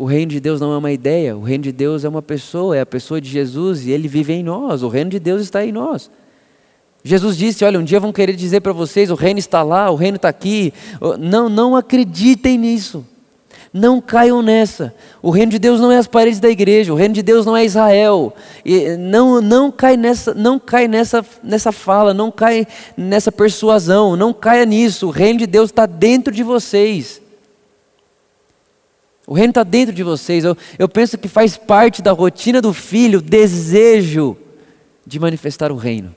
[0.00, 2.74] O reino de Deus não é uma ideia, o reino de Deus é uma pessoa,
[2.74, 5.62] é a pessoa de Jesus e ele vive em nós, o reino de Deus está
[5.62, 6.10] em nós.
[7.04, 9.96] Jesus disse: Olha, um dia vão querer dizer para vocês: o reino está lá, o
[9.96, 10.72] reino está aqui.
[11.18, 13.06] Não, não acreditem nisso.
[13.74, 14.94] Não caiam nessa.
[15.20, 17.54] O reino de Deus não é as paredes da igreja, o reino de Deus não
[17.54, 18.34] é Israel.
[18.64, 24.32] E não, não cai nessa, não cai nessa, nessa fala, não cai nessa persuasão, não
[24.32, 25.08] caia nisso.
[25.08, 27.20] O reino de Deus está dentro de vocês.
[29.30, 30.42] O reino está dentro de vocês.
[30.42, 34.36] Eu, eu penso que faz parte da rotina do filho o desejo
[35.06, 36.12] de manifestar o reino.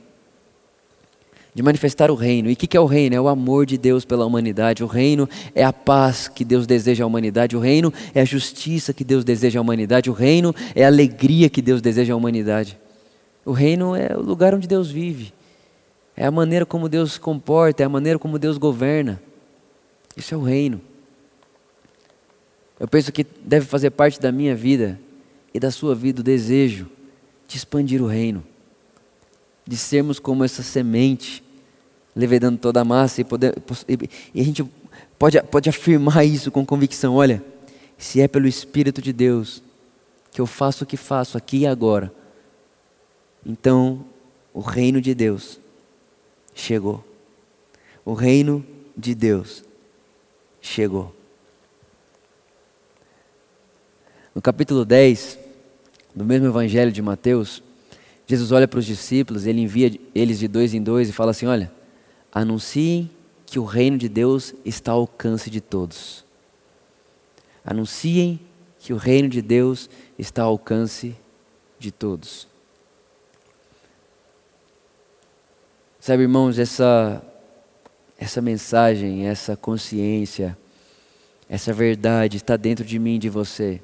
[1.54, 2.50] de manifestar o reino.
[2.50, 3.16] E o que, que é o reino?
[3.16, 4.84] É o amor de Deus pela humanidade.
[4.84, 7.56] O reino é a paz que Deus deseja à humanidade.
[7.56, 10.10] O reino é a justiça que Deus deseja à humanidade.
[10.10, 12.80] O reino é a alegria que Deus deseja à humanidade.
[13.46, 15.32] O reino é o lugar onde Deus vive.
[16.18, 19.22] É a maneira como Deus se comporta, é a maneira como Deus governa.
[20.18, 20.82] Isso é o reino.
[22.80, 25.00] Eu penso que deve fazer parte da minha vida
[25.54, 26.90] e da sua vida o desejo
[27.48, 28.44] de expandir o reino,
[29.66, 31.44] de sermos como essa semente,
[32.16, 33.56] levedando toda a massa e, poder,
[34.34, 34.66] e a gente
[35.18, 37.44] pode, pode afirmar isso com convicção: olha,
[37.98, 39.62] se é pelo Espírito de Deus
[40.32, 42.12] que eu faço o que faço aqui e agora,
[43.46, 44.04] então
[44.54, 45.60] o reino de Deus
[46.56, 47.04] chegou.
[48.04, 48.66] O reino
[48.98, 49.64] de Deus
[50.62, 51.14] chegou.
[54.34, 55.38] No capítulo 10
[56.16, 57.62] do mesmo evangelho de Mateus,
[58.26, 61.46] Jesus olha para os discípulos, ele envia eles de dois em dois e fala assim:
[61.46, 61.72] Olha,
[62.32, 63.12] anunciem
[63.46, 66.26] que o reino de Deus está ao alcance de todos.
[67.64, 68.40] Anunciem
[68.80, 71.16] que o reino de Deus está ao alcance
[71.78, 72.48] de todos.
[76.00, 77.24] Sabe, irmãos, essa,
[78.18, 80.58] essa mensagem, essa consciência,
[81.48, 83.80] essa verdade está dentro de mim de você.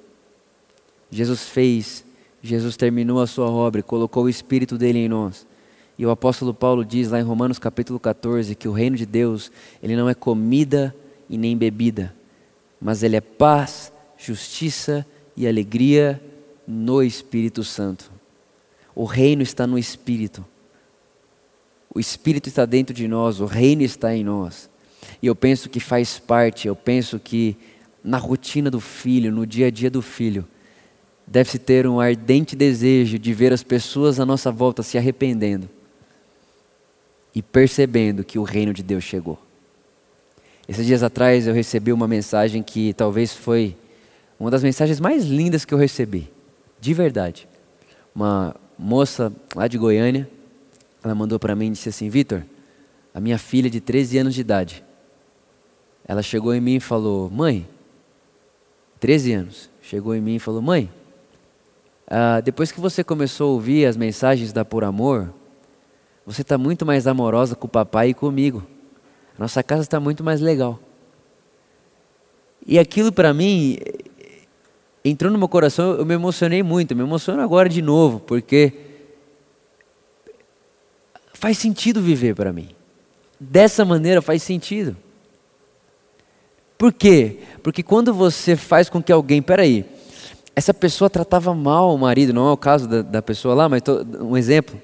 [1.12, 2.04] Jesus fez,
[2.42, 5.46] Jesus terminou a sua obra, colocou o Espírito dele em nós.
[5.98, 9.52] E o apóstolo Paulo diz lá em Romanos capítulo 14 que o reino de Deus,
[9.84, 10.96] ele não é comida
[11.30, 12.16] e nem bebida,
[12.80, 16.22] mas ele é paz, justiça e alegria
[16.66, 18.12] no Espírito Santo.
[18.96, 20.46] O reino está no Espírito.
[21.94, 24.70] O Espírito está dentro de nós, o reino está em nós.
[25.22, 27.58] E eu penso que faz parte, eu penso que
[28.04, 30.48] na rotina do filho, no dia a dia do filho,
[31.30, 35.70] deve-se ter um ardente desejo de ver as pessoas à nossa volta se arrependendo
[37.36, 39.38] e percebendo que o reino de Deus chegou.
[40.68, 43.76] Esses dias atrás eu recebi uma mensagem que talvez foi
[44.40, 46.28] uma das mensagens mais lindas que eu recebi,
[46.80, 47.48] de verdade.
[48.14, 50.28] Uma moça lá de Goiânia
[51.04, 52.44] ela mandou para mim e disse assim: Vitor,
[53.14, 54.84] a minha filha de 13 anos de idade,
[56.08, 57.68] ela chegou em mim e falou: Mãe,
[59.00, 60.90] 13 anos, chegou em mim e falou: Mãe,
[62.10, 65.32] ah, depois que você começou a ouvir as mensagens da Por Amor,
[66.26, 68.64] você está muito mais amorosa com o papai e comigo.
[69.38, 70.80] Nossa casa está muito mais legal.
[72.66, 73.78] E aquilo para mim
[75.06, 78.74] entrou no meu coração, eu me emocionei muito, me emociono agora de novo, porque
[81.34, 82.70] faz sentido viver para mim.
[83.40, 84.98] Dessa maneira faz sentido.
[86.78, 87.40] Por quê?
[87.62, 89.86] Porque quando você faz com que alguém, peraí,
[90.60, 93.82] essa pessoa tratava mal o marido, não é o caso da, da pessoa lá, mas
[93.82, 94.78] tô, um exemplo.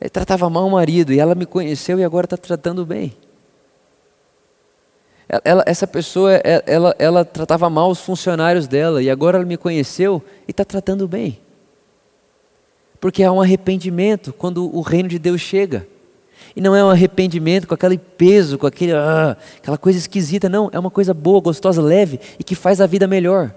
[0.00, 3.12] Ele tratava mal o marido e ela me conheceu e agora está tratando bem.
[5.42, 9.56] Ela, essa pessoa, ela, ela, ela tratava mal os funcionários dela e agora ela me
[9.56, 11.40] conheceu e está tratando bem.
[13.00, 15.88] Porque há um arrependimento quando o reino de Deus chega.
[16.54, 20.70] E não é um arrependimento com aquele peso, com aquele, ah, aquela coisa esquisita, não.
[20.72, 23.52] É uma coisa boa, gostosa, leve e que faz a vida melhor.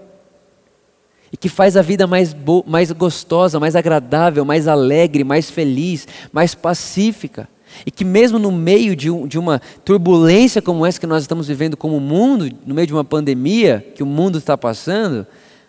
[1.31, 6.55] E que faz a vida mais, mais gostosa, mais agradável, mais alegre, mais feliz, mais
[6.55, 7.47] pacífica.
[7.85, 11.47] E que mesmo no meio de, um, de uma turbulência como essa que nós estamos
[11.47, 15.25] vivendo como mundo, no meio de uma pandemia que o mundo está passando,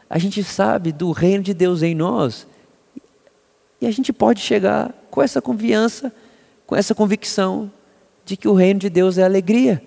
[0.08, 2.46] a gente sabe do reino de Deus em nós.
[3.80, 6.12] E a gente pode chegar com essa confiança
[6.70, 7.68] com essa convicção
[8.24, 9.82] de que o reino de Deus é alegria.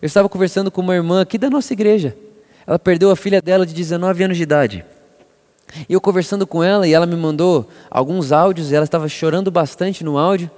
[0.00, 2.16] Eu estava conversando com uma irmã aqui da nossa igreja.
[2.66, 4.84] Ela perdeu a filha dela de 19 anos de idade.
[5.88, 9.50] E eu conversando com ela, e ela me mandou alguns áudios, e ela estava chorando
[9.50, 10.50] bastante no áudio.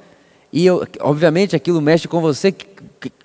[0.53, 2.53] E eu, obviamente aquilo mexe com você.
[2.53, 2.67] Que,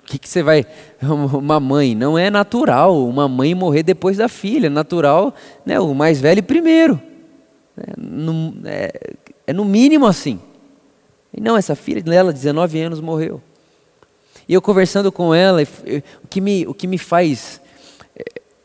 [0.06, 0.66] que, que, você vai.
[1.02, 4.66] Uma mãe, não é natural uma mãe morrer depois da filha.
[4.66, 7.00] É natural, né, o mais velho primeiro.
[7.76, 8.92] É no, é,
[9.46, 10.40] é no mínimo assim.
[11.32, 13.40] E não, essa filha dela, 19 anos, morreu.
[14.48, 15.62] E eu conversando com ela,
[16.22, 17.60] o que me, o que me faz,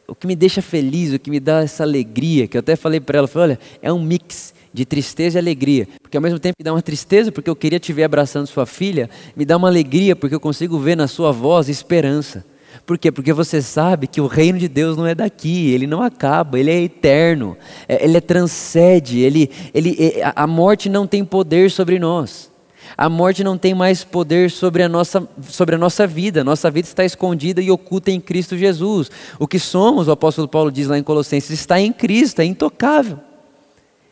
[0.08, 3.00] o que me deixa feliz, o que me dá essa alegria, que eu até falei
[3.00, 5.88] para ela, falei, olha, é um mix de tristeza e alegria.
[6.02, 8.66] Porque ao mesmo tempo me dá uma tristeza porque eu queria te ver abraçando sua
[8.66, 12.46] filha, me dá uma alegria porque eu consigo ver na sua voz esperança.
[12.86, 13.12] Por quê?
[13.12, 16.72] Porque você sabe que o reino de Deus não é daqui, ele não acaba, ele
[16.72, 22.52] é eterno, é, ele é transcende, ele, ele, a morte não tem poder sobre nós.
[22.98, 26.44] A morte não tem mais poder sobre a nossa, sobre a nossa vida.
[26.44, 29.12] Nossa vida está escondida e oculta em Cristo Jesus.
[29.38, 33.20] O que somos, o apóstolo Paulo diz lá em Colossenses, está em Cristo, é intocável.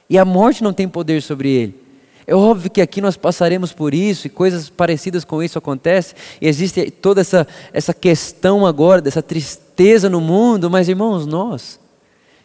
[0.07, 1.85] E a morte não tem poder sobre ele.
[2.27, 6.15] É óbvio que aqui nós passaremos por isso e coisas parecidas com isso acontecem.
[6.39, 11.79] E existe toda essa, essa questão agora, dessa tristeza no mundo, mas irmãos, nós,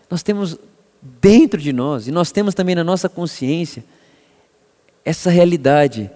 [0.09, 0.57] nós temos
[1.20, 3.85] dentro de nós e nós temos também na nossa consciência
[5.03, 6.11] essa realidade,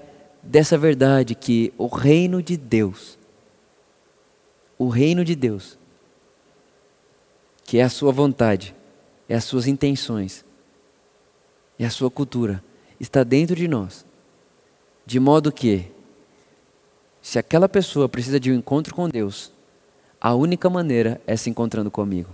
[0.45, 3.19] dessa verdade que o reino de Deus,
[4.79, 5.79] o reino de Deus,
[7.65, 8.75] que é a sua vontade,
[9.29, 10.45] é as suas intenções,
[11.79, 12.63] é a sua cultura,
[13.01, 14.05] está dentro de nós.
[15.07, 15.91] De modo que,
[17.21, 19.51] se aquela pessoa precisa de um encontro com Deus,
[20.21, 22.31] a única maneira é se encontrando comigo.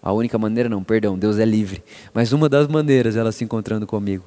[0.00, 1.82] A única maneira, não, perdão, Deus é livre.
[2.14, 4.24] Mas uma das maneiras é ela se encontrando comigo.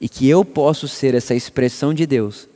[0.00, 2.48] E que eu posso ser essa expressão de Deus.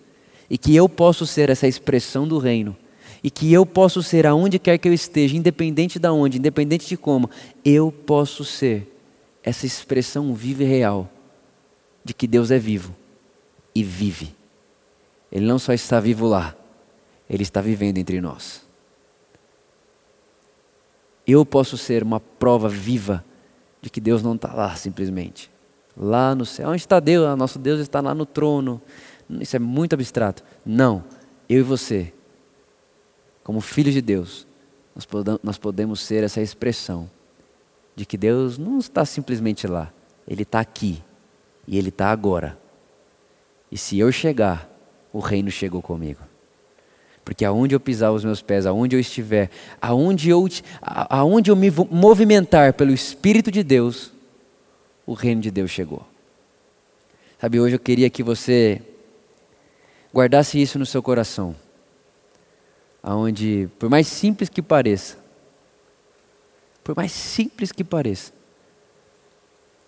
[0.49, 2.77] E que eu posso ser essa expressão do reino.
[3.23, 6.97] E que eu posso ser aonde quer que eu esteja, independente de onde, independente de
[6.97, 7.31] como,
[7.65, 8.89] eu posso ser
[9.43, 11.11] essa expressão viva e real
[12.05, 12.95] de que Deus é vivo
[13.75, 14.35] e vive.
[15.31, 16.55] Ele não só está vivo lá,
[17.29, 18.63] ele está vivendo entre nós.
[21.27, 23.25] Eu posso ser uma prova viva
[23.81, 25.52] de que Deus não está lá simplesmente.
[25.97, 26.71] Lá no céu.
[26.71, 27.27] Onde está Deus?
[27.27, 28.81] Ah, nosso Deus está lá no trono.
[29.41, 30.43] Isso é muito abstrato.
[30.65, 31.05] Não.
[31.49, 32.13] Eu e você,
[33.45, 34.47] como filhos de Deus,
[35.43, 37.11] nós podemos ser essa expressão
[37.95, 39.93] de que Deus não está simplesmente lá.
[40.27, 41.03] Ele está aqui.
[41.67, 42.59] E Ele está agora.
[43.71, 44.69] E se eu chegar,
[45.13, 46.21] o reino chegou comigo.
[47.25, 49.49] Porque aonde eu pisar os meus pés, aonde eu estiver,
[49.81, 50.47] aonde eu,
[50.83, 54.12] aonde eu me movimentar pelo Espírito de Deus,
[55.07, 56.07] o reino de Deus chegou.
[57.41, 58.81] Sabe, hoje eu queria que você
[60.15, 61.57] guardasse isso no seu coração.
[63.03, 65.19] Aonde, por mais simples que pareça,
[66.85, 68.33] por mais simples que pareça,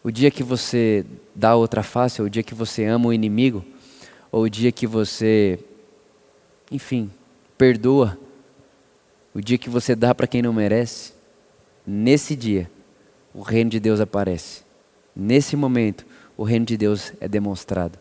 [0.02, 3.64] o dia que você dá outra face, ou o dia que você ama o inimigo,
[4.32, 5.58] ou o dia que você,
[6.72, 7.08] enfim,
[7.56, 8.18] perdoa,
[9.32, 11.12] o dia que você dá para quem não merece,
[11.86, 12.68] nesse dia,
[13.32, 14.63] o reino de Deus aparece.
[15.14, 16.04] Nesse momento,
[16.36, 17.98] o reino de Deus é demonstrado.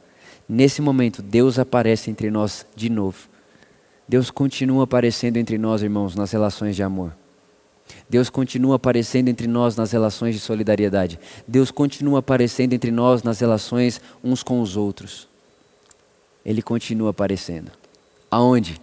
[0.47, 3.29] Nesse momento, Deus aparece entre nós de novo.
[4.07, 7.13] Deus continua aparecendo entre nós, irmãos, nas relações de amor.
[8.09, 11.19] Deus continua aparecendo entre nós nas relações de solidariedade.
[11.47, 15.27] Deus continua aparecendo entre nós nas relações uns com os outros.
[16.45, 17.71] Ele continua aparecendo.
[18.29, 18.79] Aonde?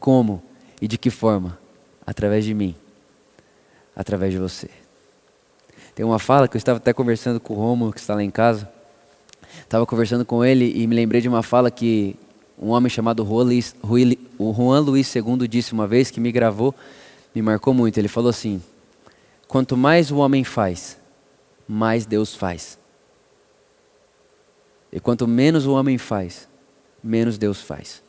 [0.00, 0.42] Como
[0.80, 1.58] e de que forma?
[2.06, 2.74] Através de mim.
[3.94, 4.70] Através de você.
[5.96, 8.30] Tem uma fala que eu estava até conversando com o Romulo, que está lá em
[8.30, 8.68] casa.
[9.60, 12.14] Estava conversando com ele e me lembrei de uma fala que
[12.58, 13.74] um homem chamado Juan Luiz,
[15.16, 16.74] II disse uma vez, que me gravou
[17.34, 17.96] me marcou muito.
[17.96, 18.62] Ele falou assim:
[19.48, 20.98] quanto mais o homem faz,
[21.66, 22.78] mais Deus faz.
[24.92, 26.46] E quanto menos o homem faz,
[27.02, 28.02] menos Deus faz.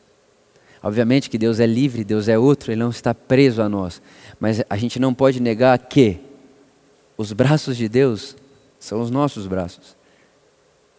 [0.82, 4.02] Obviamente que Deus é livre, Deus é outro, Ele não está preso a nós.
[4.38, 6.27] Mas a gente não pode negar que
[7.18, 8.36] os braços de Deus
[8.78, 9.96] são os nossos braços.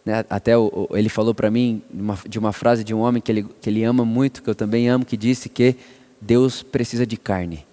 [0.04, 0.22] Né?
[0.28, 0.52] Até
[0.92, 1.82] ele falou para mim
[2.28, 4.86] de uma frase de um homem que ele, que ele ama muito, que eu também
[4.86, 5.74] amo, que disse que
[6.20, 7.66] Deus precisa de carne.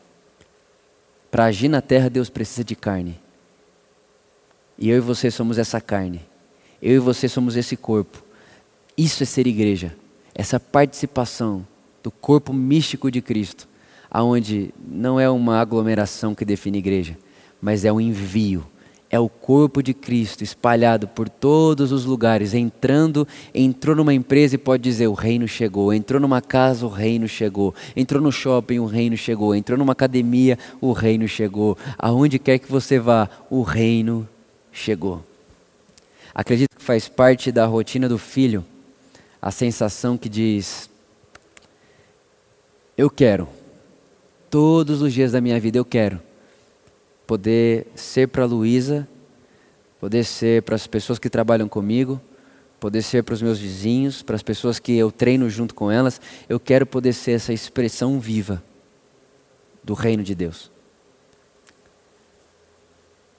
[1.30, 3.20] Para agir na terra, Deus precisa de carne.
[4.78, 6.22] E eu e você somos essa carne.
[6.82, 8.24] Eu e você somos esse corpo.
[8.98, 9.94] Isso é ser igreja.
[10.34, 11.68] Essa participação
[12.02, 13.68] do corpo místico de Cristo,
[14.10, 17.18] aonde não é uma aglomeração que define igreja,
[17.62, 18.66] mas é um envio.
[19.10, 24.58] É o corpo de Cristo espalhado por todos os lugares, entrando, entrou numa empresa e
[24.58, 28.86] pode dizer o reino chegou, entrou numa casa, o reino chegou, entrou no shopping, o
[28.86, 34.28] reino chegou, entrou numa academia, o reino chegou, aonde quer que você vá, o reino
[34.74, 35.24] chegou.
[36.36, 38.64] Acredito que faz parte da rotina do filho
[39.42, 40.90] a sensação que diz:
[42.98, 43.48] eu quero,
[44.50, 46.27] todos os dias da minha vida eu quero
[47.28, 49.08] poder ser para a Luísa,
[50.00, 52.20] poder ser para as pessoas que trabalham comigo,
[52.80, 56.22] poder ser para os meus vizinhos, para as pessoas que eu treino junto com elas.
[56.48, 58.64] Eu quero poder ser essa expressão viva
[59.84, 60.72] do reino de Deus.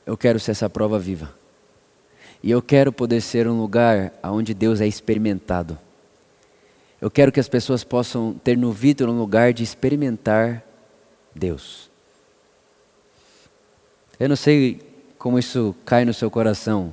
[0.05, 1.34] Eu quero ser essa prova viva.
[2.43, 5.78] E eu quero poder ser um lugar onde Deus é experimentado.
[7.01, 10.64] Eu quero que as pessoas possam ter no Vitor um lugar de experimentar
[11.34, 11.88] Deus.
[14.19, 14.81] Eu não sei
[15.16, 16.93] como isso cai no seu coração,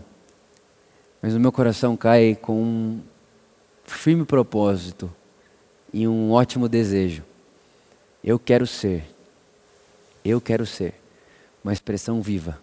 [1.22, 3.02] mas o meu coração cai com um
[3.84, 5.12] firme propósito
[5.92, 7.24] e um ótimo desejo.
[8.24, 9.06] Eu quero ser,
[10.24, 10.94] eu quero ser
[11.64, 12.60] uma expressão viva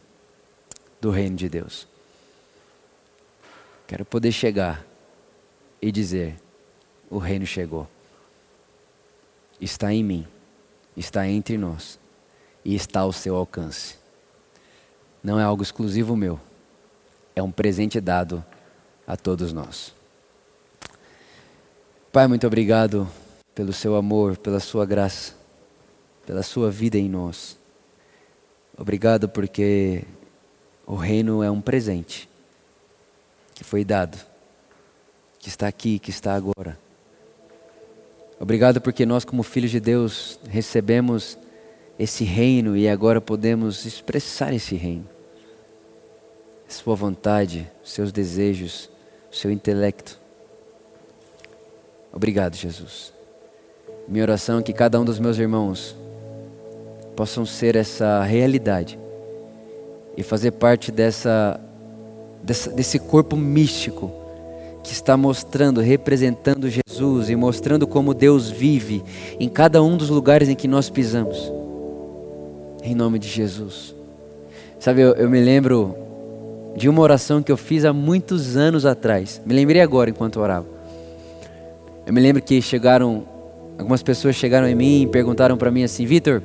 [1.01, 1.89] do reino de Deus.
[3.89, 4.87] Quero poder chegar
[5.81, 6.41] e dizer:
[7.11, 7.89] O reino chegou.
[9.61, 10.27] Está em mim,
[10.97, 11.99] está entre nós
[12.65, 14.02] e está ao seu alcance.
[15.23, 16.41] Não é algo exclusivo meu,
[17.37, 18.45] é um presente dado
[19.07, 19.95] a todos nós.
[22.13, 23.09] Pai, muito obrigado
[23.55, 25.35] pelo seu amor, pela sua graça,
[26.27, 27.57] pela sua vida em nós.
[28.77, 30.05] Obrigado porque
[30.87, 32.29] o reino é um presente
[33.55, 34.19] que foi dado,
[35.39, 36.79] que está aqui, que está agora.
[38.41, 41.39] Obrigado porque nós, como filhos de Deus, recebemos
[42.03, 45.07] esse reino e agora podemos expressar esse reino.
[46.69, 48.91] Sua vontade, seus desejos,
[49.31, 50.19] seu intelecto.
[52.13, 53.13] Obrigado, Jesus.
[54.09, 55.95] Minha oração é que cada um dos meus irmãos
[57.15, 58.99] possam ser essa realidade
[60.17, 61.61] e fazer parte dessa,
[62.43, 64.11] dessa, desse corpo místico
[64.83, 69.05] que está mostrando, representando Jesus e mostrando como Deus vive
[69.39, 71.62] em cada um dos lugares em que nós pisamos.
[72.83, 73.95] Em nome de Jesus.
[74.79, 75.97] Sabe, eu, eu me lembro
[76.77, 79.41] de uma oração que eu fiz há muitos anos atrás.
[79.47, 80.67] Me lembrei agora enquanto orava.
[82.07, 83.25] Eu me lembro que chegaram,
[83.79, 86.43] algumas pessoas chegaram em mim e perguntaram para mim assim: Vitor,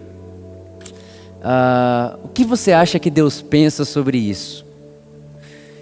[1.41, 4.65] uh, o que você acha que Deus pensa sobre isso?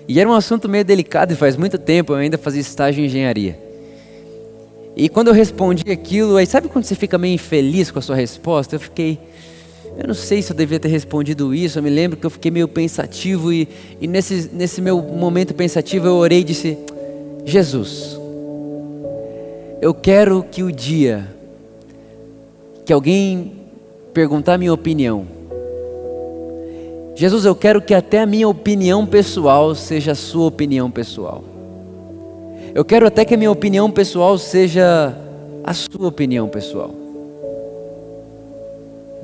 [0.07, 3.07] E era um assunto meio delicado e faz muito tempo eu ainda fazia estágio em
[3.07, 3.59] engenharia.
[4.95, 8.15] E quando eu respondi aquilo, aí sabe quando você fica meio infeliz com a sua
[8.15, 8.75] resposta?
[8.75, 9.19] Eu fiquei,
[9.97, 11.79] eu não sei se eu devia ter respondido isso.
[11.79, 13.67] Eu me lembro que eu fiquei meio pensativo e,
[14.01, 16.77] e nesse, nesse meu momento pensativo eu orei e disse:
[17.45, 18.19] Jesus,
[19.81, 21.27] eu quero que o dia
[22.85, 23.53] que alguém
[24.13, 25.25] perguntar minha opinião,
[27.15, 31.41] Jesus, eu quero que até a minha opinião pessoal seja a sua opinião pessoal.
[32.73, 35.17] Eu quero até que a minha opinião pessoal seja
[35.63, 37.04] a sua opinião pessoal.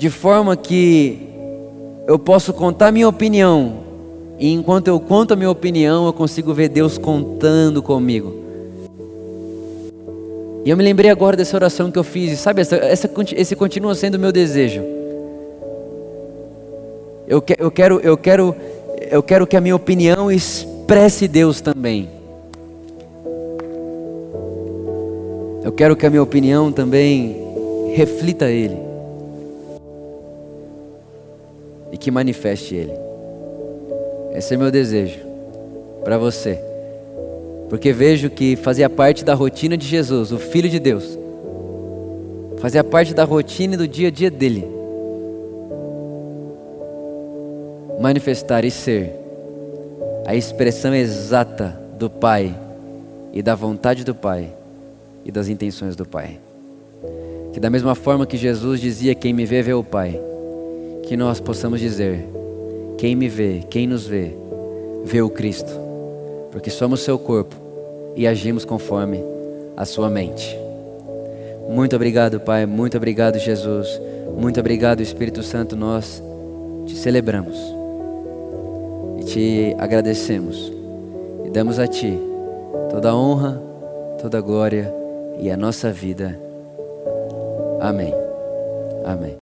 [0.01, 1.29] De forma que
[2.07, 3.83] eu posso contar minha opinião,
[4.39, 8.33] e enquanto eu conto a minha opinião, eu consigo ver Deus contando comigo.
[10.65, 13.55] E eu me lembrei agora dessa oração que eu fiz, e sabe, essa, essa, esse
[13.55, 14.81] continua sendo o meu desejo
[17.27, 18.55] eu, que, eu, quero, eu, quero,
[19.11, 22.09] eu quero que a minha opinião expresse Deus também.
[25.63, 27.37] Eu quero que a minha opinião também
[27.93, 28.89] reflita Ele.
[31.91, 32.93] E que manifeste Ele.
[34.33, 35.19] Esse é meu desejo
[36.03, 36.59] para você.
[37.69, 41.17] Porque vejo que fazia parte da rotina de Jesus, o Filho de Deus.
[42.59, 44.81] Fazia parte da rotina e do dia a dia dele
[48.01, 49.13] manifestar e ser
[50.25, 52.53] a expressão exata do Pai
[53.31, 54.51] e da vontade do Pai
[55.23, 56.39] e das intenções do Pai.
[57.53, 60.19] Que da mesma forma que Jesus dizia: Quem me vê, vê o Pai,
[61.03, 62.27] que nós possamos dizer:
[62.97, 64.31] Quem me vê, quem nos vê,
[65.03, 65.71] vê o Cristo,
[66.51, 67.55] porque somos seu corpo
[68.15, 69.23] e agimos conforme
[69.75, 70.57] a sua mente.
[71.69, 73.99] Muito obrigado, Pai, muito obrigado, Jesus,
[74.37, 76.21] muito obrigado, Espírito Santo, nós
[76.85, 77.57] te celebramos
[79.19, 80.71] e te agradecemos
[81.45, 82.19] e damos a Ti
[82.89, 83.61] toda a honra,
[84.21, 84.93] toda a glória
[85.39, 86.37] e a nossa vida.
[87.79, 88.13] Amém.
[89.03, 89.40] Amém.